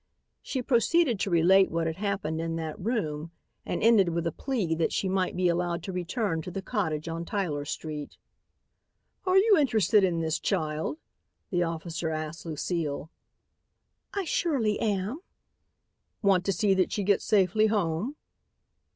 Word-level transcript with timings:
She 0.41 0.63
proceeded 0.63 1.19
to 1.19 1.29
relate 1.29 1.69
what 1.69 1.85
had 1.85 1.97
happened 1.97 2.41
in 2.41 2.55
that 2.55 2.79
room 2.79 3.29
and 3.67 3.83
ended 3.83 4.09
with 4.09 4.25
a 4.25 4.31
plea 4.31 4.73
that 4.73 4.91
she 4.91 5.07
might 5.07 5.35
be 5.35 5.47
allowed 5.47 5.83
to 5.83 5.91
return 5.91 6.41
to 6.41 6.49
the 6.49 6.63
cottage 6.63 7.07
on 7.07 7.23
Tyler 7.23 7.65
street. 7.65 8.17
"Are 9.27 9.37
you 9.37 9.55
interested 9.59 10.03
in 10.03 10.19
this 10.19 10.39
child?" 10.39 10.97
the 11.51 11.61
officer 11.61 12.09
asked 12.09 12.47
Lucile. 12.47 13.11
"I 14.11 14.23
surely 14.25 14.79
am." 14.79 15.19
"Want 16.23 16.45
to 16.45 16.51
see 16.51 16.73
that 16.73 16.91
she 16.91 17.03
gets 17.03 17.23
safely 17.23 17.67
home?" 17.67 18.15